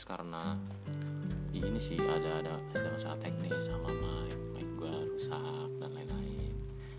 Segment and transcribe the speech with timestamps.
[0.00, 0.56] nge-podcast Karena
[1.52, 6.54] Ini sih ada ada, ada masalah teknis sama mic Mic gue rusak dan lain-lain.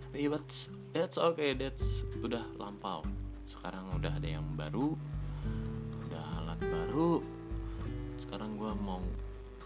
[0.06, 0.46] Tapi but
[0.94, 3.02] that's okay That's udah lampau.
[3.48, 4.94] Sekarang udah ada yang baru
[6.08, 7.18] Udah alat baru.
[8.22, 9.02] Sekarang gue mau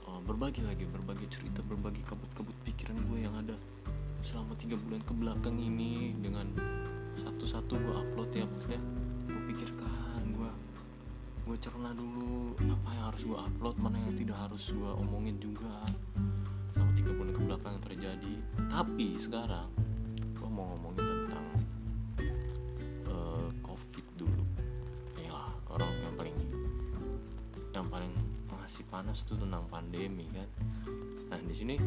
[0.08, 3.56] uh, berbagi lagi berbagi cerita berbagi kabut-kabut pikiran gue yang ada
[4.24, 6.48] selama tiga bulan ke belakang ini dengan
[7.20, 8.80] satu-satu gue upload ya maksudnya.
[9.26, 10.05] Gue pikirkan
[11.46, 15.86] gue cerna dulu apa yang harus gue upload mana yang tidak harus gue omongin juga.
[16.74, 18.34] Selama tiga bulan ke belakang yang terjadi.
[18.66, 19.70] Tapi sekarang
[20.34, 21.46] gue mau ngomongin tentang
[23.06, 24.42] uh, covid dulu.
[25.22, 25.38] Ya
[25.70, 26.36] orang yang paling
[27.70, 28.10] yang paling
[28.50, 30.50] masih panas itu tentang pandemi kan?
[31.30, 31.78] Nah di sini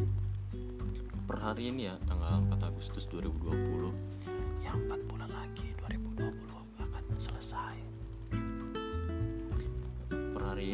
[1.28, 6.32] per hari ini ya tanggal 4 Agustus 2020 yang 4 bulan lagi 2020
[6.80, 7.89] akan selesai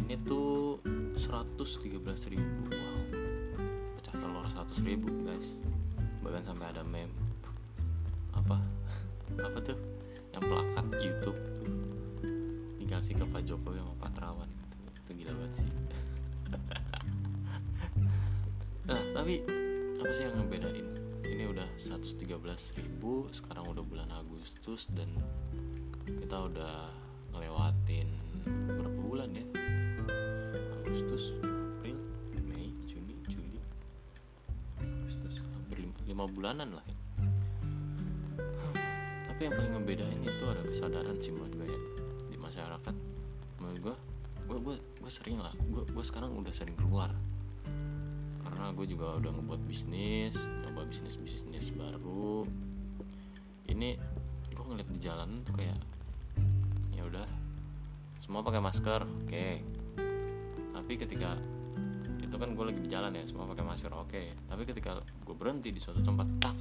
[0.07, 0.79] ini tuh
[1.19, 2.63] 113 ribu.
[2.71, 3.03] Wow.
[3.99, 5.59] Pecah telur 100 ribu guys.
[6.23, 7.11] Bahkan sampai ada meme.
[8.31, 8.63] Apa?
[9.51, 9.75] Apa tuh?
[10.31, 11.41] Yang plakat YouTube.
[12.79, 14.51] Dikasih ke Pak Jokowi sama Pak Terawan.
[14.95, 15.71] Itu gila banget sih.
[18.87, 19.43] Nah tapi
[19.99, 20.87] apa sih yang ngebedain?
[21.27, 22.31] Ini udah 113
[22.79, 25.11] ribu sekarang udah bulan Agustus dan
[26.07, 26.95] kita udah
[27.35, 28.07] ngelewatin
[28.47, 29.66] berapa bulan ya
[30.97, 31.37] Agustus.
[31.45, 32.01] April
[32.49, 33.61] Mei Juni Juli.
[34.81, 35.45] Agustus.
[35.45, 36.97] Hampir 5, 5 bulanan lah ya.
[39.29, 41.81] Tapi yang paling ngebedain itu ada kesadaran sih menurut gue ya
[42.33, 42.95] di masyarakat.
[43.61, 43.95] Menurut gue
[44.49, 45.53] gue gue gue sering lah.
[45.69, 47.13] Gue gue sekarang udah sering keluar.
[48.41, 50.33] Karena gue juga udah ngebuat bisnis
[50.65, 52.41] nyoba bisnis bisnis baru.
[53.69, 54.01] Ini
[54.49, 55.77] gue ngeliat di jalan tuh kayak
[56.97, 57.29] ya udah
[58.25, 59.05] semua pakai masker.
[59.05, 59.29] Oke.
[59.29, 59.85] okay.
[60.87, 61.35] Tapi ketika
[62.23, 64.07] itu kan gue lagi di jalan ya semua pakai masker oke.
[64.07, 64.39] Okay.
[64.47, 66.55] tapi ketika gue berhenti di suatu tempat tak.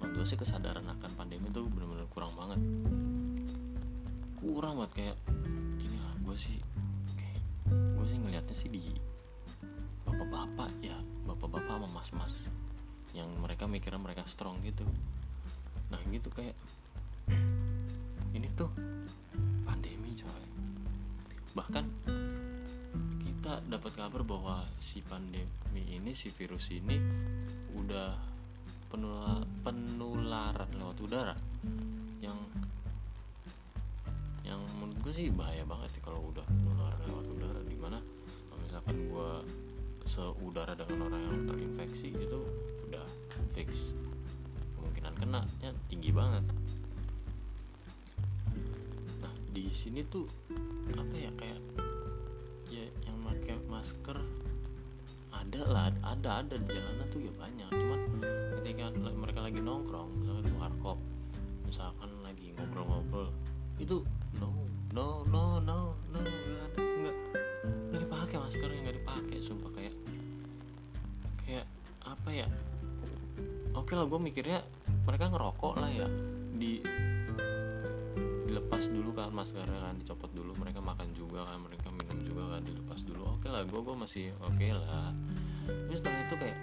[0.00, 2.56] Menurut gue sih kesadaran akan pandemi itu benar-benar kurang banget.
[4.40, 5.16] Kurang banget kayak
[5.76, 6.56] inilah gue sih
[7.20, 8.96] kayak gue sih ngelihatnya sih di
[10.08, 10.96] bapak-bapak ya
[11.28, 12.48] bapak-bapak sama mas-mas
[13.12, 14.88] yang mereka mikirnya mereka strong gitu.
[15.92, 16.56] Nah gitu kayak
[18.32, 18.72] ini tuh
[19.68, 20.44] pandemi coy.
[21.52, 21.84] Bahkan
[23.46, 26.98] kita dapat kabar bahwa si pandemi ini si virus ini
[27.78, 28.18] udah
[28.90, 31.36] penula penularan lewat udara.
[32.18, 32.34] Yang
[34.42, 37.60] yang menurut gue sih bahaya banget sih kalau udah penularan lewat udara.
[37.62, 38.02] Di mana
[38.50, 39.30] kalau misalkan gue
[40.10, 42.40] seudara dengan orang yang terinfeksi itu
[42.90, 43.06] udah
[43.54, 43.94] fix.
[44.74, 46.42] Kemungkinan kena nya tinggi banget.
[49.22, 50.26] Nah di sini tuh
[50.98, 51.62] apa ya kayak
[52.76, 54.18] ya yang pakai masker.
[55.32, 57.68] Ada lah ada ada di jalanan tuh ya banyak.
[57.72, 58.00] Cuman
[58.60, 60.98] ketika mereka lagi nongkrong misalkan di warkop
[61.66, 63.28] misalkan lagi ngobrol-ngobrol
[63.76, 64.00] itu
[64.38, 64.48] no
[64.94, 67.16] no no no no nggak nggak
[67.90, 69.70] nggak dipakai maskernya nggak dipakai sumpah.
[69.72, 69.94] Kayak
[71.44, 71.66] kayak
[72.04, 72.46] apa ya?
[73.76, 74.64] Oke lah gue mikirnya
[75.04, 76.08] mereka ngerokok lah ya.
[76.56, 76.80] Di
[78.48, 81.75] dilepas dulu kan maskernya kan dicopot dulu mereka makan juga kan mereka
[83.56, 85.16] lah gue gue masih oke lah.
[85.88, 86.58] Terus setelah itu kayak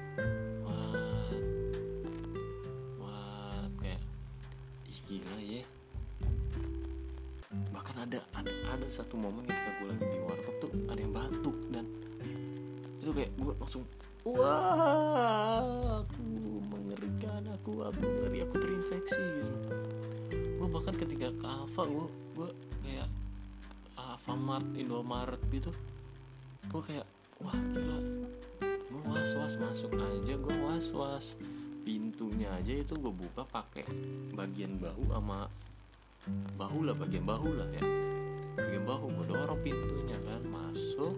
[0.62, 1.34] what?
[3.02, 3.70] What?
[3.82, 4.02] Kayak
[4.86, 5.64] ih gila ya.
[7.74, 11.58] Bahkan ada ada ada satu momen ketika gue lagi di warkop tuh ada yang batuk
[11.74, 11.90] dan
[13.02, 13.84] itu kayak gue langsung
[14.22, 15.66] wah
[16.06, 16.30] aku
[16.70, 19.24] mengerikan aku aku ngeri aku terinfeksi.
[19.42, 19.58] Gitu
[20.62, 22.08] gue bahkan ketika ke gue
[22.38, 22.50] gue
[22.86, 23.10] kayak
[23.98, 25.74] Alfamart Indomaret gitu
[26.74, 27.06] gue kayak
[27.38, 27.98] wah gila.
[28.90, 31.26] Gue was was masuk aja gue was was
[31.86, 33.86] pintunya aja itu gue buka pakai
[34.34, 35.46] bagian bahu sama
[36.58, 37.86] bahu lah bagian bahu lah ya.
[38.58, 41.14] Bagian bahu gue dorong pintunya kan masuk.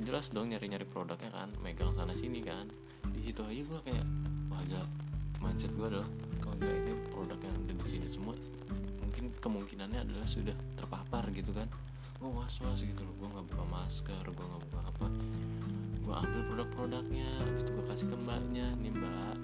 [0.00, 2.72] Jelas dong nyari nyari produknya kan megang sana sini kan.
[3.12, 4.06] Di situ aja gue kayak
[4.48, 4.88] wah gak
[5.44, 6.08] mindset gue adalah
[6.40, 8.34] kalau gak ini produk yang ada di sini semua
[9.04, 11.68] mungkin kemungkinannya adalah sudah terpapar gitu kan
[12.22, 13.14] gue was was gitu loh.
[13.18, 15.06] Gue nggak buka masker gue nggak buka apa.
[16.06, 19.38] Gue ambil produk-produknya habis itu gue kasih ke mbaknya nih mbak.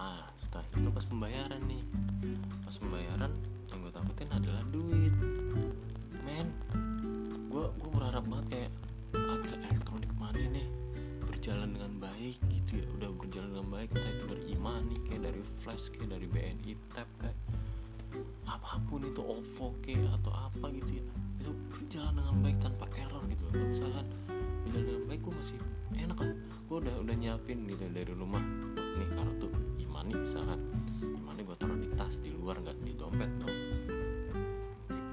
[0.00, 1.84] Ah setelah itu pas pembayaran nih.
[2.64, 3.32] Pas pembayaran
[3.68, 5.12] yang gue takutin adalah duit.
[6.24, 6.48] Men
[7.52, 8.72] gue gue berharap banget kayak
[9.12, 10.66] agar elektronik money nih
[11.28, 12.86] berjalan dengan baik gitu ya.
[12.96, 17.08] Udah berjalan dengan baik entah itu dari imani kayak dari flash kayak dari BNI tap
[17.20, 17.36] kayak
[18.48, 21.04] apa pun itu OVO kayak atau apa gitu ya.
[21.40, 23.54] Itu berjalan dengan baik tanpa error gitu loh.
[23.70, 24.06] Misalkan
[24.64, 25.58] berjalan dengan baik gue masih
[25.98, 26.30] enak kan?
[26.68, 28.42] Gue udah udah nyiapin gitu dari rumah
[28.76, 29.48] nih kartu
[29.80, 30.60] imani misalkan.
[31.02, 32.76] Imani gue taruh di tas di luar nggak?
[32.80, 33.56] Di dompet dong.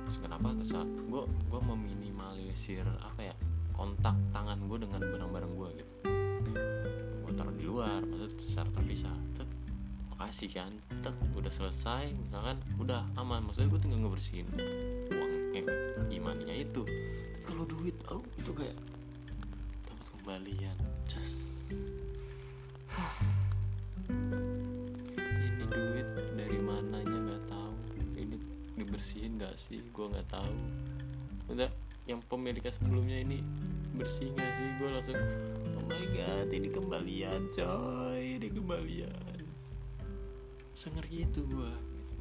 [0.07, 3.36] Terus kenapa kesal gue gue meminimalisir apa ya
[3.75, 5.94] kontak tangan gue dengan barang-barang gue gitu.
[7.24, 9.16] Gue taruh di luar maksud secara terpisah
[10.19, 10.71] Tek, makasih kan.
[11.00, 13.39] Tek, udah selesai misalkan udah aman.
[13.39, 14.51] Maksudnya gue tinggal ngebersihin
[15.16, 15.63] uang eh
[16.12, 16.83] imaninya itu.
[17.48, 18.75] Kalau duit oh itu kayak
[19.88, 20.75] dapat kembalian.
[21.07, 21.71] Just
[25.48, 27.80] ini duit dari mananya nggak tahu.
[28.19, 28.36] Ini
[28.75, 29.80] dibersihin nggak sih?
[29.95, 30.51] Gue nggak tahu.
[31.48, 31.72] Udah
[32.12, 33.39] yang pemiliknya sebelumnya ini
[33.95, 34.68] bersih nggak sih?
[34.83, 35.15] Gue langsung
[35.80, 39.38] oh my god ini kembalian coy ini kembalian
[40.79, 42.15] sengeri itu gue gitu.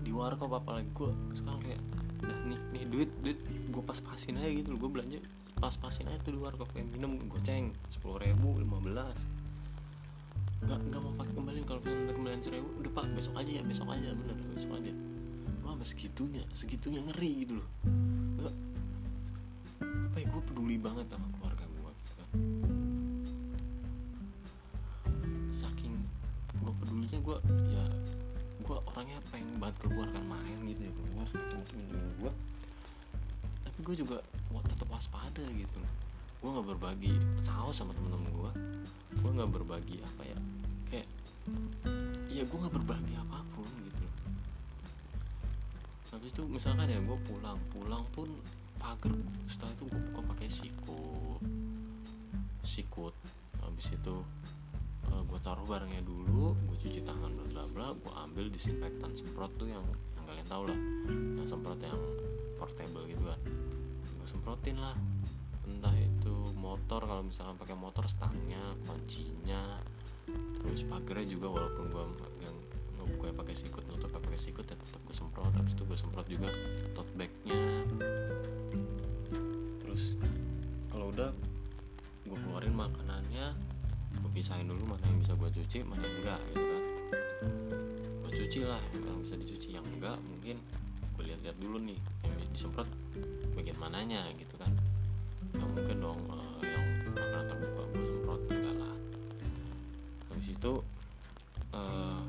[0.00, 1.80] di warkop apalagi gue sekarang kayak
[2.24, 3.36] udah nih nih duit duit.
[3.68, 5.20] Gue pas pasin aja gitu gue belanja
[5.60, 9.20] pas pasin aja tuh di warkop kayak minum goceng sepuluh ribu lima belas.
[10.64, 13.88] Nggak nggak mau pakai kembalian kalau misalnya kembalian seribu udah pak besok aja ya besok
[13.92, 14.92] aja bener besok aja.
[15.60, 17.68] Sampai segitunya segitunya ngeri gitu loh.
[20.08, 21.53] Apa ya gue peduli banget sama keluarga
[27.24, 27.36] gue
[27.72, 27.84] ya
[28.64, 32.32] gue orangnya pengen banget keluar kan main gitu ya keluar ketemu gue
[33.64, 34.16] tapi gue juga
[34.54, 35.78] wah, tetap waspada gitu.
[35.82, 35.92] Loh
[36.44, 38.50] gue nggak berbagi saus sama temen-temen gue
[39.16, 40.38] gue nggak berbagi apa ya
[40.92, 41.08] kayak
[42.28, 44.16] ya gue nggak berbagi apa pun gitu loh.
[46.14, 47.58] Habis itu misalkan ya gue pulang.
[47.72, 48.28] Pulang pun
[48.76, 49.16] pagar
[49.48, 51.40] setelah itu gue buka pakai sikut
[52.64, 53.14] sikut
[53.64, 54.16] habis itu
[55.34, 59.66] gue taruh barangnya dulu gue cuci tangan bla bla bla gue ambil disinfektan semprot tuh
[59.66, 59.82] yang
[60.14, 60.78] yang kalian tahu lah.
[61.42, 61.98] Yang semprot yang
[62.54, 63.40] portable gitu kan.
[64.14, 64.94] Gue semprotin lah.
[65.66, 69.82] Entah itu motor kalau misalkan pakai motor stangnya kuncinya
[70.62, 72.04] terus pagarnya juga walaupun gue
[72.40, 72.56] yang
[72.96, 75.50] ngebuka pakai sikut nutup pakai sikut ya tetap gue semprot.
[75.50, 76.54] Habis itu gue semprot juga
[76.94, 77.58] tote bagnya.
[79.82, 80.14] Terus
[80.94, 81.34] kalau udah
[82.22, 83.50] gue keluarin makanannya.
[83.50, 83.63] gue
[84.34, 86.82] pisahin dulu mana yang bisa gue cuci mana yang enggak gitu kan.
[88.26, 89.68] Gue cuci lah yang bisa dicuci.
[89.70, 90.56] Yang enggak mungkin
[91.14, 92.90] gue lihat-lihat dulu nih yang disemprot
[93.54, 94.74] bagian mananya gitu kan.
[95.54, 96.84] Yang mungkin dong uh, yang
[97.14, 98.96] makanan terbuka gue semprot enggak lah.
[100.34, 100.72] Habis itu
[101.70, 102.22] uh,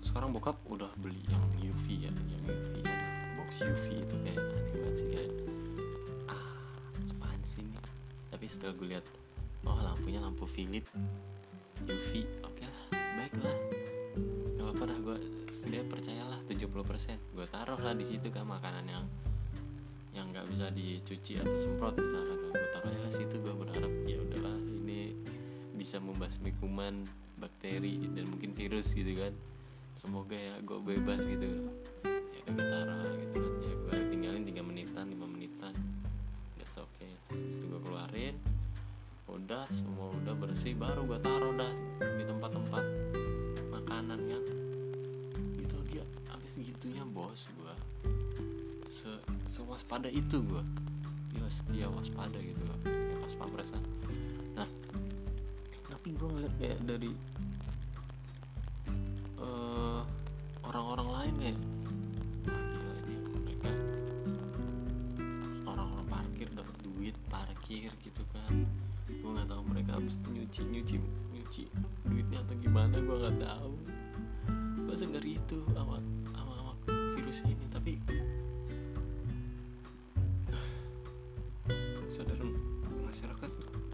[0.00, 2.96] sekarang bokap udah beli yang UV ya yang UV ya
[3.36, 5.30] box UV itu kayak aneh banget sih kayak
[6.32, 6.48] ah
[7.12, 7.76] apaan sih ini?
[8.32, 9.04] Tapi setelah gue lihat
[9.96, 10.84] lampunya lampu Philip.
[11.88, 12.10] UV
[12.44, 13.56] oke lah baiklah.
[14.56, 15.18] Gak apa-apa dah gue
[15.66, 19.04] dia percayalah 70% gue taruh lah di situ kan makanan yang
[20.14, 22.38] yang nggak bisa dicuci atau semprot misalkan.
[22.52, 25.16] Gue taruh lah situ gue berharap ya udahlah ini
[25.76, 27.04] bisa membasmi kuman
[27.40, 29.32] bakteri dan mungkin virus gitu kan.
[29.96, 31.72] Semoga ya gue bebas gitu.
[32.04, 32.95] Ya gue taruh
[40.56, 41.68] bersih baru gue taruh dah
[42.00, 42.80] di tempat-tempat
[43.68, 44.40] makanan yang
[45.60, 46.00] gitu dia
[46.32, 47.74] habis gitunya bos gue
[48.88, 49.12] se
[49.52, 50.64] sewaspada itu gue
[51.36, 52.56] gila setia waspada gitu
[52.88, 53.84] ya pas pampasan
[54.56, 54.64] nah
[55.92, 57.12] tapi gue ngeliat kayak dari
[70.56, 70.96] nyuci nyuci
[71.36, 71.64] nyuci
[72.08, 73.76] duitnya atau gimana gue nggak tahu.
[74.88, 76.00] Gue sengeri itu sama
[76.32, 76.72] sama sama
[77.12, 78.00] virus ini tapi
[82.08, 82.56] kesadaran
[83.04, 83.50] masyarakat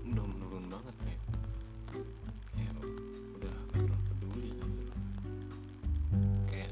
[0.06, 1.22] udah menurun banget kayak
[2.54, 2.78] kayak
[3.34, 4.94] udah terlalu peduli gitu.
[6.46, 6.70] Kayak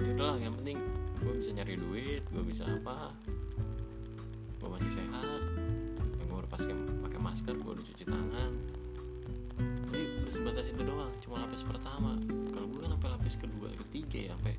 [0.00, 0.80] ya udahlah yang penting
[1.20, 3.12] gue bisa nyari duit gue bisa apa
[4.56, 5.42] gue masih sehat.
[6.16, 6.50] Yang gue udah
[7.04, 8.77] pakai masker gue udah cuci tangan
[11.58, 12.14] lapis pertama.
[12.54, 14.54] Kalau gue kan sampai lapis kedua ketiga ya sampai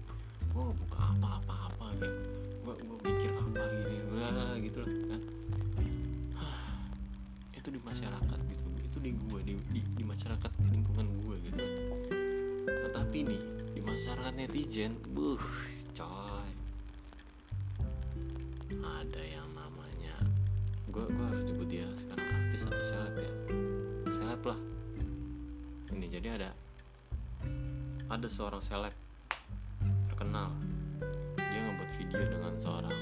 [0.51, 2.03] oh buka apa apa apa gitu.
[2.03, 2.15] kayak
[2.59, 5.21] gue gue mikir apa gini bla gitu loh kan.
[7.55, 8.67] Itu di masyarakat gitu.
[8.83, 11.63] Itu di gue di, di, di masyarakat lingkungan gue gitu.
[12.67, 13.41] Tetapi nih
[13.71, 15.39] di masyarakat netizen buh
[15.95, 16.51] coy.
[18.75, 20.19] Ada yang namanya
[20.91, 23.31] gue gue harus nyebut dia sekarang artis atau seleb ya.
[24.11, 24.59] Seleb lah.
[25.95, 26.51] Ini jadi ada
[28.09, 28.93] ada seorang seleb
[30.09, 30.49] terkenal.
[31.37, 32.97] Dia ngebuat video dengan seorang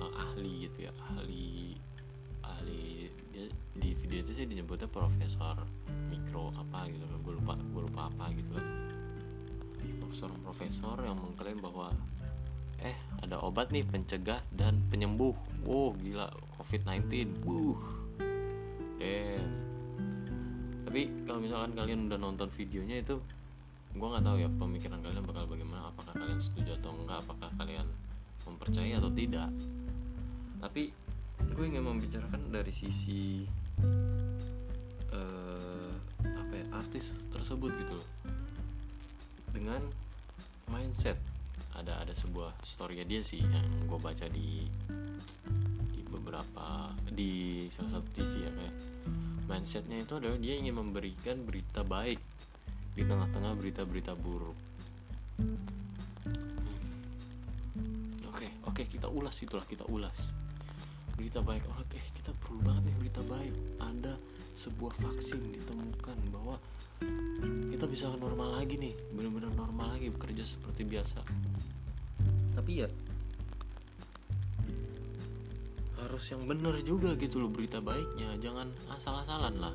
[0.00, 1.76] uh, ahli gitu ya ahli
[2.40, 5.60] ahli dia di video itu sih disebutnya profesor
[6.08, 7.18] mikro apa gitu kan.
[7.20, 8.66] Gue lupa gue lupa apa gitu kan.
[10.42, 11.92] Profesor yang mengklaim bahwa
[12.82, 15.36] eh ada obat nih pencegah dan penyembuh.
[15.68, 17.80] Wow gila covid-19 uh
[18.98, 19.44] dan
[20.88, 23.20] tapi kalau misalkan kalian udah nonton videonya itu
[23.96, 25.88] gue nggak tahu ya pemikiran kalian bakal bagaimana.
[25.88, 27.86] Apakah kalian setuju atau enggak apakah kalian
[28.44, 29.48] mempercayai atau tidak?
[30.58, 30.92] Tapi
[31.38, 33.46] gue ingin membicarakan dari sisi
[35.14, 35.92] uh,
[36.22, 38.08] apa ya artis tersebut gitu loh.
[39.54, 39.80] Dengan
[40.68, 41.16] mindset.
[41.78, 44.66] Ada ada sebuah story dia sih yang gue baca di
[45.94, 48.76] di beberapa di salah satu TV ya kayak.
[49.48, 52.20] Mindsetnya itu adalah dia ingin memberikan berita baik
[52.98, 54.58] di tengah-tengah berita-berita buruk.
[58.26, 60.34] Oke, oke kita ulas itulah kita ulas.
[61.14, 63.54] Berita baik, oke kita perlu banget nih berita baik.
[63.78, 64.18] Ada
[64.58, 66.58] sebuah vaksin ditemukan bahwa
[67.70, 71.22] kita bisa normal lagi nih, benar-benar normal lagi bekerja seperti biasa.
[72.58, 72.90] Tapi ya
[76.02, 79.74] harus yang benar juga gitu loh berita baiknya, jangan asal-asalan lah.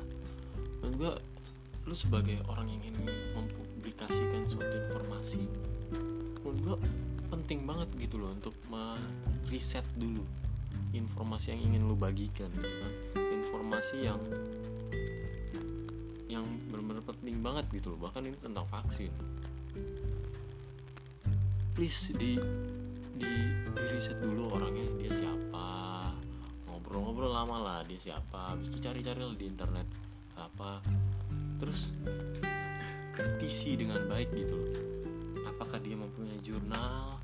[0.84, 1.12] Dan gue
[1.84, 3.04] lu sebagai orang yang ingin
[3.36, 5.44] mempublikasikan suatu informasi
[6.40, 6.76] menurut gue
[7.28, 10.24] penting banget gitu loh untuk meriset dulu
[10.94, 12.92] informasi yang ingin lu bagikan gitu kan.
[13.18, 14.20] Informasi yang
[16.30, 19.10] yang benar-benar penting banget gitu loh bahkan ini tentang vaksin.
[21.74, 22.38] Please di
[23.14, 23.30] di,
[23.74, 25.66] di riset dulu orangnya dia siapa
[26.70, 29.86] ngobrol-ngobrol lama lah dia siapa habis itu cari-cari di internet
[30.34, 30.82] apa
[31.58, 31.94] terus
[33.14, 34.70] kritisi dengan baik gitu loh.
[35.46, 37.18] Apakah dia mempunyai jurnal?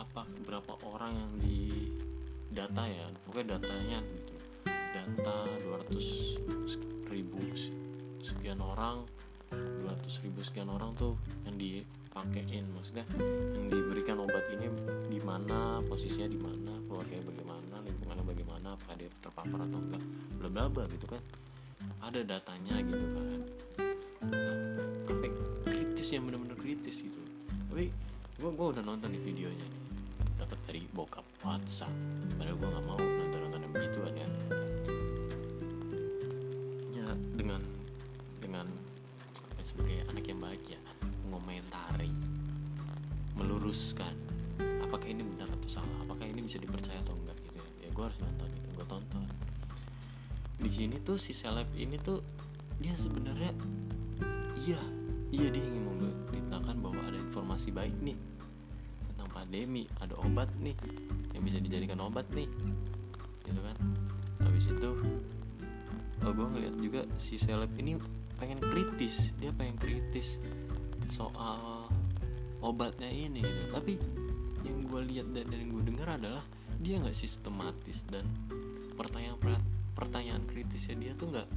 [0.00, 1.90] Apa berapa orang yang di
[2.50, 3.06] data ya?
[3.28, 4.34] Pokoknya datanya gitu.
[4.66, 5.36] Data
[5.86, 7.38] 200 ribu
[8.20, 9.06] sekian orang
[9.50, 11.14] 200 ribu sekian orang tuh
[11.46, 12.66] yang dipakein.
[12.74, 13.06] Maksudnya
[13.54, 14.66] yang diberikan obat ini
[15.06, 20.02] di mana posisinya di mana keluarganya bagaimana lingkungannya bagaimana apakah dia terpapar atau enggak
[20.42, 21.22] bla bla bla gitu kan
[21.98, 23.26] ada datanya gitu kan.
[24.30, 24.56] Nah,
[25.10, 25.26] apa
[25.66, 27.20] kritis yang benar-benar kritis gitu.
[27.70, 27.90] Tapi
[28.40, 29.84] gue gue udah nonton di videonya nih.
[30.38, 31.92] Dapat dari bokap WhatsApp.
[32.38, 34.28] Padahal gue nggak mau nonton nonton yang begitu ya.
[36.94, 37.60] Ya dengan
[38.40, 38.66] dengan
[39.34, 40.80] apa sebagai anak yang baik ya
[41.28, 42.10] mengomentari
[43.38, 44.12] meluruskan
[44.82, 48.04] apakah ini benar atau salah apakah ini bisa dipercaya atau enggak gitu ya, ya gue
[48.04, 49.24] harus nonton itu gue tonton
[50.60, 52.20] di sini tuh si seleb ini tuh
[52.80, 53.52] dia sebenarnya
[54.60, 54.80] iya
[55.32, 58.16] iya dia ingin memberitakan bahwa ada informasi baik nih
[59.12, 60.76] tentang pandemi ada obat nih
[61.32, 62.48] yang bisa dijadikan obat nih
[63.48, 63.76] gitu kan.
[64.44, 64.90] Habis itu
[66.24, 67.96] oh, gue ngeliat juga si seleb ini
[68.36, 70.40] pengen kritis dia pengen kritis
[71.12, 71.88] soal
[72.60, 73.64] obatnya ini gitu.
[73.72, 73.94] Tapi
[74.64, 76.44] yang gue lihat dan yang gue dengar adalah
[76.80, 78.24] dia nggak sistematis dan
[78.96, 79.36] pertanyaan
[79.94, 81.48] pertanyaan kritisnya dia tuh nggak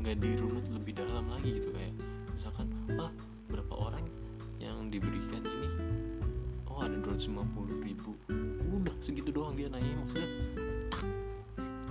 [0.00, 1.92] nggak dirunut lebih dalam lagi gitu kayak
[2.32, 3.12] misalkan ah
[3.50, 4.04] berapa orang
[4.60, 5.68] yang diberikan ini?
[6.68, 8.16] Oh ada 250 ribu.
[8.70, 10.28] Udah segitu doang dia nanya maksudnya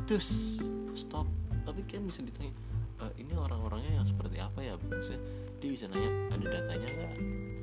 [0.09, 0.57] terus
[0.97, 1.29] stop.
[1.65, 2.49] Tapi kan bisa ditanya
[2.97, 4.73] e, ini orang-orangnya yang seperti apa ya?
[4.81, 5.21] Maksudnya
[5.61, 7.15] dia bisa nanya ada datanya nggak?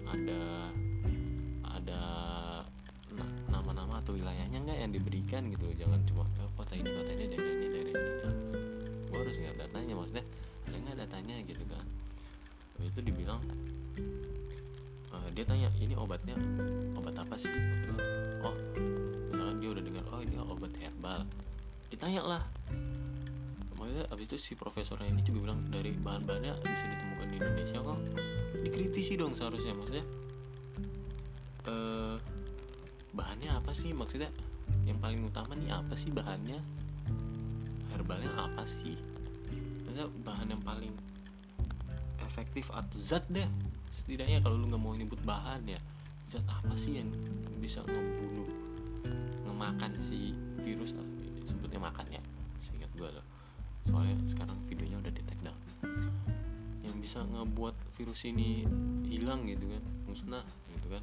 [0.06, 0.40] Ada
[1.66, 2.00] ada
[4.06, 5.66] atau wilayahnya nggak yang diberikan gitu.
[5.74, 8.06] Jangan cuma oh, kota ini kota ini daerah ini daerah ini.
[8.06, 8.30] Ya.
[9.10, 10.24] gue harus nggak datanya maksudnya
[10.70, 11.84] ada nggak datanya gitu kan.
[12.78, 13.42] Habis itu dibilang
[15.10, 16.38] uh, dia tanya ini obatnya
[16.94, 17.50] obat apa sih?
[18.46, 18.54] Oh
[19.34, 21.20] misalkan dia udah dengar oh ini obat herbal.
[21.90, 22.42] Ditanya lah
[23.74, 27.98] maksudnya abis itu si profesornya ini juga bilang dari bahan-bahannya bisa ditemukan di Indonesia kok.
[28.62, 30.06] Dikritisi dong seharusnya maksudnya
[31.66, 32.05] uh,
[33.16, 33.96] bahannya apa sih?
[33.96, 34.28] Maksudnya
[34.84, 36.60] yang paling utama nih apa sih bahannya?
[37.90, 38.94] Herbalnya apa sih?
[39.82, 40.92] Maksudnya bahan yang paling
[42.20, 43.48] efektif atau zat deh.
[43.88, 45.80] Setidaknya kalau lu nggak mau nyebut bahan ya
[46.28, 47.08] zat apa sih yang
[47.56, 48.46] bisa ngebunuh
[49.48, 50.92] ngemakan si virus?
[51.48, 52.22] Sebutnya makan ya
[52.60, 53.24] seingat gue loh.
[53.88, 55.60] Soalnya sekarang videonya udah di take down.
[56.84, 58.68] Yang bisa ngebuat virus ini
[59.08, 60.44] hilang gitu kan musnah
[60.76, 61.02] gitu kan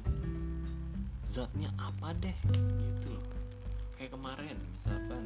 [1.34, 2.36] zatnya apa deh?
[2.46, 3.26] Gitu loh.
[3.98, 5.22] Kayak kemarin misalkan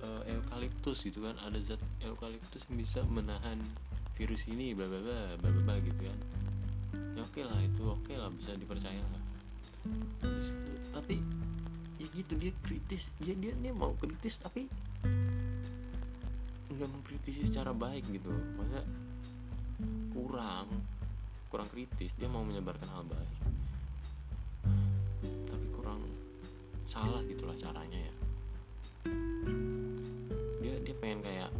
[0.00, 1.36] uh, eukaliptus gitu kan.
[1.44, 3.60] Ada zat eukaliptus yang bisa menahan
[4.16, 6.18] virus ini bla bla bla bla bla gitu kan.
[7.12, 9.22] Ya oke lah itu oke lah bisa dipercaya lah.
[10.96, 11.20] Tapi
[12.00, 13.12] ya gitu dia kritis.
[13.20, 14.72] Dia dia dia mau kritis tapi
[16.72, 18.80] nggak mengkritisi secara baik gitu masa
[20.16, 20.72] kurang
[21.52, 22.16] kurang kritis.
[22.16, 23.41] Dia mau menyebarkan hal baik
[26.92, 28.14] salah gitulah caranya ya.
[30.60, 31.50] Dia dia pengen kayak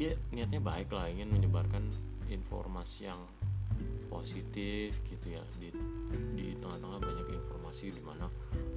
[0.00, 1.84] dia niatnya baik lah ingin menyebarkan
[2.32, 3.20] informasi yang
[4.08, 5.44] positif gitu ya.
[5.60, 5.68] Di
[6.32, 8.24] di tengah-tengah banyak informasi di mana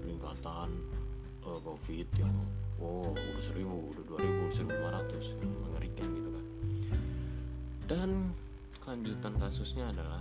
[0.03, 0.75] peningkatan
[1.47, 2.35] uh, covid yang
[2.83, 6.45] oh udah seribu udah dua ribu seribu lima ratus mengerikan gitu kan.
[7.87, 8.09] Dan
[8.83, 10.19] kelanjutan kasusnya adalah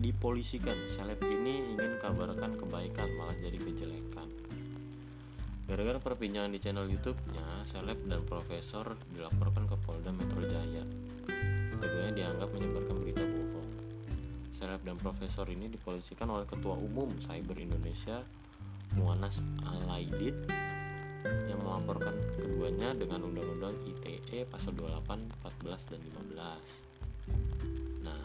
[0.00, 0.76] dipolisikan.
[0.88, 4.28] Seleb ini ingin kabarkan kebaikan malah jadi kejelekan.
[5.70, 10.82] Gara-gara perbincangan di channel YouTube-nya seleb dan profesor dilaporkan ke Polda Metro Jaya.
[11.78, 13.70] Keduanya dianggap menyebarkan berita bohong.
[14.50, 18.24] Seleb dan profesor ini dipolisikan oleh Ketua Umum Cyber Indonesia
[18.98, 20.34] Muanas Alaidit
[21.22, 26.90] yang melaporkan keduanya dengan Undang-Undang ITE pasal 28, 14, dan 15.
[28.04, 28.22] Nah,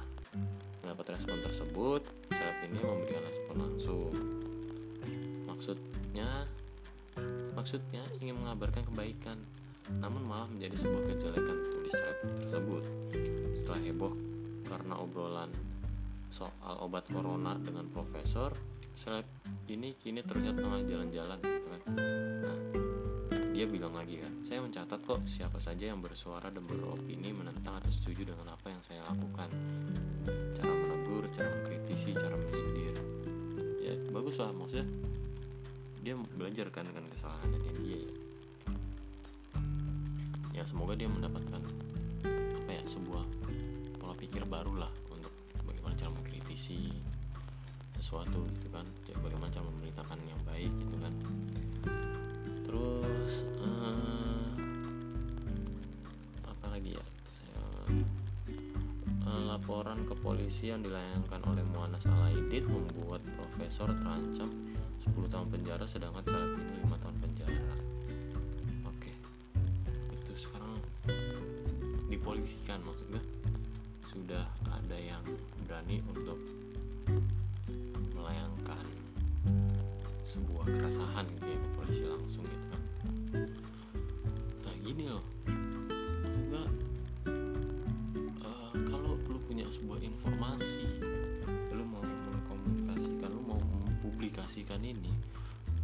[0.84, 4.12] mendapat respon tersebut, seleb ini memberikan respon langsung.
[5.50, 6.30] Maksudnya,
[7.58, 9.40] maksudnya ingin mengabarkan kebaikan,
[10.02, 12.84] namun malah menjadi sebuah kejelekan tulis seleb tersebut.
[13.56, 14.14] Setelah heboh
[14.66, 15.52] karena obrolan
[16.34, 18.52] soal obat corona dengan profesor,
[18.96, 19.26] seleb
[19.72, 21.40] ini kini terlihat tengah jalan-jalan
[23.56, 27.88] dia bilang lagi kan, saya mencatat kok siapa saja yang bersuara dan beropini menentang atau
[27.88, 29.48] setuju dengan apa yang saya lakukan.
[30.60, 33.00] Cara menegur, cara mengkritisi, cara menyindir.
[33.80, 34.84] Ya, bagus lah maksudnya.
[36.04, 38.14] Dia belajar kan dengan kesalahannya dia ya.
[40.60, 41.64] Ya, semoga dia mendapatkan
[42.60, 43.24] apa ya, sebuah
[44.04, 45.32] pola pikir baru lah untuk
[45.64, 46.92] bagaimana cara mengkritisi
[47.96, 48.84] sesuatu gitu kan
[49.24, 51.14] bagaimana cara memberitakan yang baik gitu kan
[52.66, 54.50] terus uh,
[56.50, 57.06] apa lagi ya?
[57.30, 57.64] Saya,
[59.26, 64.50] uh, laporan ke polisi yang dilayangkan oleh Muanas Alaidit membuat profesor terancam
[65.06, 67.76] 10 tahun penjara sedangkan saat ini 5 tahun penjara.
[68.90, 69.14] Oke
[70.12, 70.74] itu sekarang
[72.10, 73.22] dipolisikan maksudnya
[74.10, 75.22] sudah ada yang
[75.68, 76.40] berani untuk
[80.26, 82.82] sebuah keresahan gitu ya polisi langsung gitu kan.
[84.66, 85.26] Nah gini loh.
[86.26, 86.70] Enggak
[88.42, 90.86] uh, kalau lu punya sebuah informasi
[91.72, 95.14] lu mau mengkomunikasikan lu mau mempublikasikan ini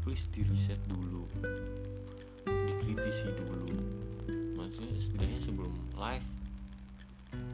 [0.02, 1.30] please di riset dulu.
[2.50, 3.78] Dikritisi dulu.
[4.58, 6.26] Maksudnya setidaknya sebelum live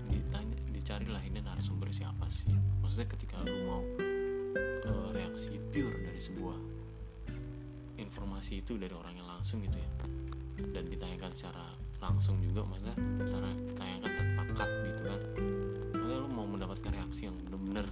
[0.07, 2.55] ditanya dicarilah ini narasumber siapa sih.
[2.79, 3.83] Maksudnya ketika lu mau
[4.87, 6.76] uh, reaksi pure dari sebuah
[7.97, 9.89] informasi itu dari orang yang langsung gitu ya.
[10.57, 11.65] Dan ditayangkan secara
[11.97, 15.19] langsung juga maksudnya secara tayangkan tanpa cut gitu kan.
[15.97, 17.87] Makanya lu mau mendapatkan reaksi yang benar-benar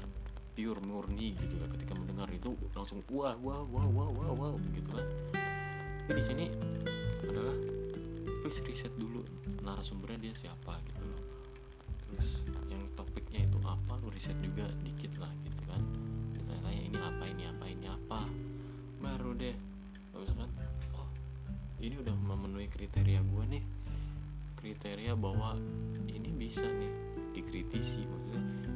[0.56, 1.70] pure murni gitu kan.
[1.78, 5.06] Ketika mendengar itu langsung wah wah wah wah wah wah gitu kan.
[6.06, 6.46] Tapi di sini
[7.26, 7.58] adalah
[8.46, 9.26] please riset dulu
[9.66, 11.22] narasumbernya dia siapa gitu loh.
[12.06, 12.30] Terus
[12.70, 15.82] yang topiknya itu apa lu riset juga dikit lah gitu kan.
[16.34, 18.22] Ditanya-tanya ini apa ini apa ini apa.
[19.02, 19.75] Baru deh
[20.22, 20.52] misalkan
[20.96, 21.10] oh
[21.80, 23.64] ini udah memenuhi kriteria gue nih.
[24.60, 25.54] Kriteria bahwa
[26.10, 26.92] ini bisa nih
[27.36, 28.72] dikritisi maksudnya.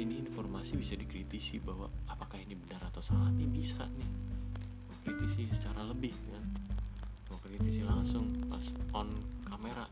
[0.00, 4.10] Ini informasi bisa dikritisi bahwa apakah ini benar atau salah ini bisa nih.
[4.88, 6.44] Mengkritisi secara lebih kan.
[7.28, 8.64] Mengkritisi langsung pas
[8.96, 9.12] on
[9.44, 9.84] kamera.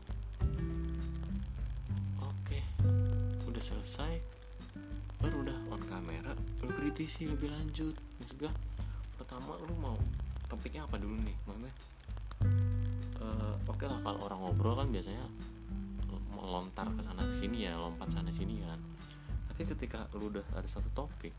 [2.23, 2.59] Oke
[3.45, 4.39] udah selesai.
[5.19, 6.31] Baru udah on kamera
[6.63, 8.51] lu kritisi lebih lanjut maksudnya
[9.15, 9.99] pertama lu mau
[10.49, 11.73] topiknya apa dulu nih maksudnya?
[13.19, 15.23] Uh, oke okay lah kalau orang ngobrol kan biasanya
[16.33, 18.81] melontar ke sana sini ya lompat sana sini kan.
[19.53, 21.31] Tapi ketika lu udah ada satu topik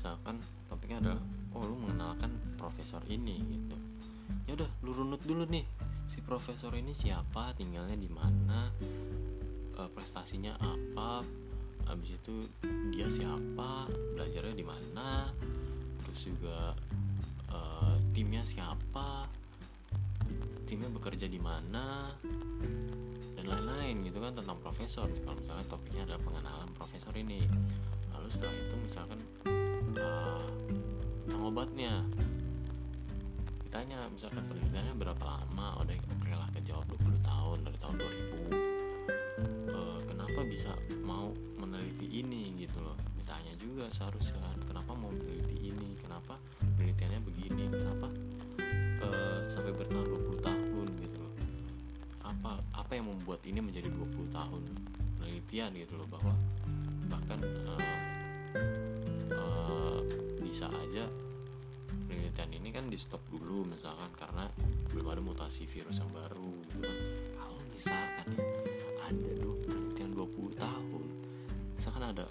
[0.00, 0.40] misalkan
[0.72, 3.76] topiknya adalah oh lu mengenalkan profesor ini gitu.
[4.48, 5.66] Ya udah lu runut dulu nih
[6.08, 8.72] si profesor ini siapa tinggalnya di mana
[9.76, 11.20] uh, prestasinya apa
[11.84, 12.48] habis itu
[12.94, 13.84] dia siapa
[14.16, 15.28] belajarnya di mana
[16.10, 16.74] terus juga
[17.54, 19.30] uh, timnya siapa
[20.66, 22.10] timnya bekerja di mana
[23.38, 25.06] dan lain-lain gitu kan tentang profesor.
[25.06, 27.42] Kalau misalnya topiknya adalah pengenalan profesor ini.
[28.14, 29.18] Lalu setelah itu misalkan
[29.98, 32.02] uh, obatnya.
[33.66, 35.82] Ditanya misalkan penelitiannya berapa lama?
[35.82, 40.70] Udah oke lah kejawab 20 tahun dari tahun 2000 uh, kenapa bisa
[41.02, 46.40] mau meneliti ini gitu loh ditanya juga seharusnya kan kenapa mau meneliti ini kenapa
[46.80, 48.08] penelitiannya begini kenapa
[49.04, 51.34] uh, sampai bertahan 20 tahun gitu loh.
[52.24, 54.62] Apa apa yang membuat ini menjadi 20 tahun
[55.20, 56.32] penelitian gitu loh bahwa
[57.12, 57.82] bahkan uh,
[59.36, 60.00] uh,
[60.40, 61.04] bisa aja
[62.08, 64.48] penelitian ini kan di stop dulu misalkan karena
[64.90, 66.96] belum ada mutasi virus yang baru gitu kan.
[67.36, 68.26] Kalau misalkan
[68.64, 71.04] ya ada dua penelitian 20 tahun
[71.76, 72.26] misalkan ada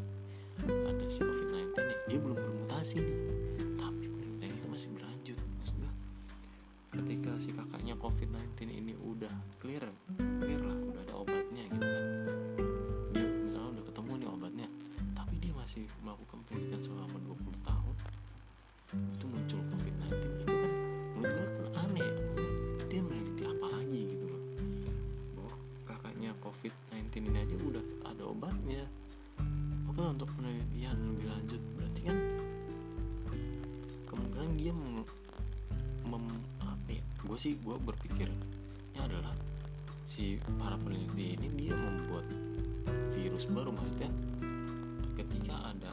[0.66, 3.18] Ada si covid-19 nih dia belum bermutasi nih.
[3.80, 5.92] Tapi penelitian itu masih berlanjut maksud gue
[6.90, 9.32] ketika si kakaknya covid-19 ini udah
[9.62, 9.86] clear
[37.40, 38.36] sih gue berpikirnya
[39.00, 39.32] adalah
[40.12, 42.28] si para peneliti ini dia membuat
[43.16, 44.12] virus baru maksudnya
[45.16, 45.92] ketika ada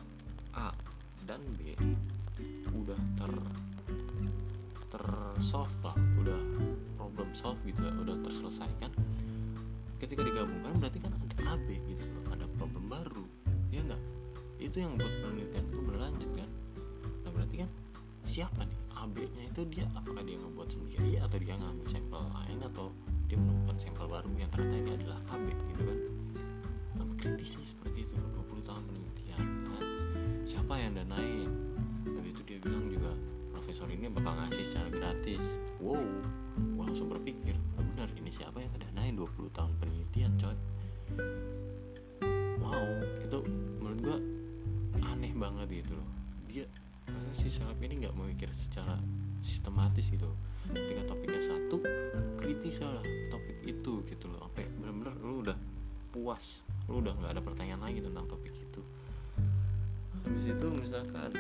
[0.58, 0.74] A
[1.22, 1.78] dan B
[2.74, 3.32] udah ter
[4.90, 6.40] tersolve lah udah
[6.98, 8.90] problem solve gitu ya udah terselesaikan
[10.02, 13.22] ketika digabungkan berarti kan ada AB gitu loh ada problem baru
[13.70, 14.02] ya enggak
[14.58, 16.50] itu yang buat penelitian itu berlanjut kan?
[17.22, 17.70] Nah berarti kan
[18.24, 22.58] siapa nih AB nya itu dia apakah dia ngebuat sendiri atau dia ngambil sampel lain
[22.66, 22.90] atau
[23.30, 25.98] dia menemukan sampel baru yang ternyata ini adalah AB gitu kan?
[26.98, 29.82] Nah, kritis sih seperti itu 20 tahun penelitian kan?
[30.42, 31.50] Siapa yang danain
[32.02, 33.14] habis itu dia bilang juga
[33.54, 35.54] profesor ini bakal ngasih secara gratis.
[35.78, 36.02] Wow
[36.74, 40.56] gua langsung berpikir oh, benar ini siapa yang ngedanain 20 tahun penelitian coy?
[42.58, 42.90] Wow
[43.22, 43.38] itu
[43.78, 44.18] menurut gua
[45.14, 46.10] aneh banget gitu loh.
[46.50, 46.66] Dia
[47.36, 48.96] si seleb ini nggak memikir secara
[49.44, 50.32] sistematis gitu.
[50.72, 51.78] Ketika topiknya satu
[52.40, 54.40] kritis lah topik itu gitu loh.
[54.48, 55.54] Sampai bener-bener lu udah
[56.10, 56.64] puas.
[56.88, 58.82] Lu udah nggak ada pertanyaan lagi tentang topik itu.
[60.26, 61.30] Habis itu misalkan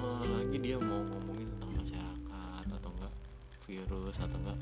[0.00, 3.12] uh, lagi dia mau ngomongin tentang masyarakat atau enggak
[3.68, 4.58] virus atau enggak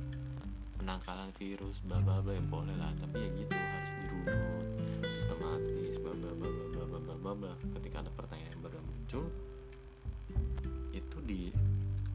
[0.83, 2.91] penangkalan virus bla bla bla yang boleh lah.
[2.99, 4.65] Tapi ya gitu harus dirunut
[5.07, 7.53] sistematis bla bla bla bla bla bla bla bla.
[7.79, 9.31] Ketika ada pertanyaan yang baru muncul
[11.23, 11.55] di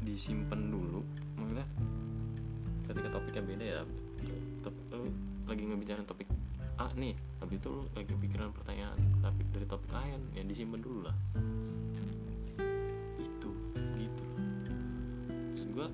[0.04, 1.02] disimpan dulu
[1.36, 1.68] maksudnya
[2.88, 3.82] ketika topiknya beda ya.
[4.96, 5.08] Lu
[5.48, 6.28] lagi ngebicarain topik
[6.78, 11.00] A nih habis itu lu lagi pikiran pertanyaan tapi dari topik lain ya disimpan dulu
[11.10, 11.16] lah.
[13.18, 14.24] Itu gitu.
[15.28, 15.88] Maksud gua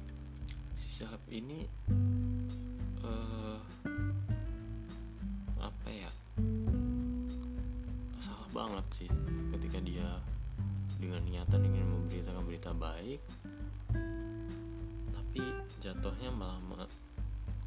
[0.80, 1.68] si Syahab ini
[12.68, 13.20] berita baik
[15.08, 15.40] tapi
[15.80, 16.90] jatuhnya malah malah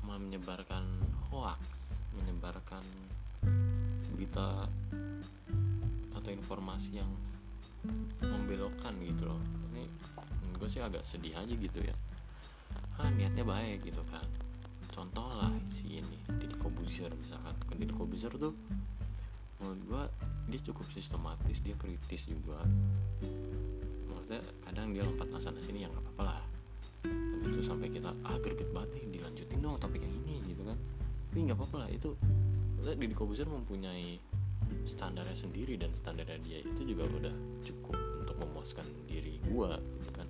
[0.05, 0.85] menyebarkan
[1.33, 2.85] hoax menyebarkan
[4.13, 4.69] berita
[6.13, 7.09] atau informasi yang
[8.21, 9.41] membelokkan gitu loh.
[9.73, 9.89] Ini
[10.53, 11.95] gue sih agak sedih aja gitu ya.
[13.01, 14.27] Ah niatnya baik gitu kan.
[14.93, 17.57] Contoh lah si ini Deddy Kobuzer misalkan.
[17.65, 18.53] Kan Deddy Kobuzer tuh
[19.57, 20.03] menurut gue
[20.53, 22.61] dia cukup sistematis dia kritis juga
[24.31, 26.41] maksudnya kadang dia lompat sana sini yang nggak apa-apa lah.
[27.03, 30.79] Tapi itu sampai kita ah greget banget nih dilanjutin dong topik yang ini gitu kan.
[31.27, 32.15] Tapi nggak apa-apa lah itu
[32.79, 34.23] Deddy Kobuzer mempunyai
[34.87, 40.27] standarnya sendiri dan standarnya dia itu juga udah cukup untuk memuaskan diri gua gitu kan.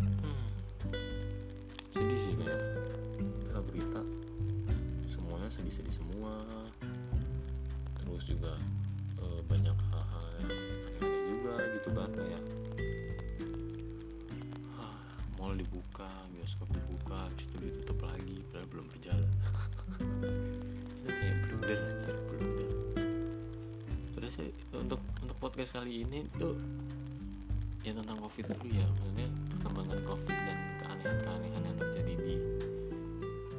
[0.00, 0.48] Hmm.
[1.92, 2.60] sedih sih kayak
[3.44, 4.00] karena berita
[5.12, 6.40] semuanya sedih-sedih semua.
[8.00, 8.56] Terus juga
[11.80, 12.42] gitu kan kayak
[14.76, 15.00] ah,
[15.40, 19.30] mall dibuka bioskop dibuka habis itu ditutup lagi padahal belum berjalan.
[21.00, 22.70] Itu kayak blunder anjir blunder.
[24.12, 26.60] Terus ya, untuk untuk podcast kali ini tuh
[27.80, 32.36] ya tentang covid dulu ya maksudnya perkembangan covid dan keanehan-keanehan yang terjadi di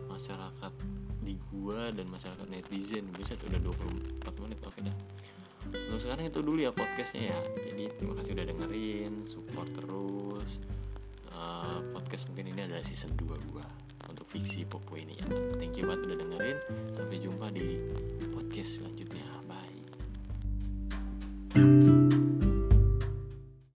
[0.05, 0.73] masyarakat
[1.25, 3.09] di gua dan masyarakat netizen.
[3.17, 3.81] Bisa udah 24 menit
[4.21, 4.40] oke dah
[5.91, 7.39] untuk sekarang itu dulu ya podcastnya ya.
[7.67, 10.51] Jadi terima kasih udah dengerin support terus.
[11.35, 13.67] Uh, podcast mungkin ini adalah season 2 gua
[14.07, 15.27] untuk fiksi popo ini ya.
[15.59, 16.57] Thank you banget udah dengerin.
[16.95, 17.75] Sampai jumpa di
[18.31, 19.40] podcast selanjutnya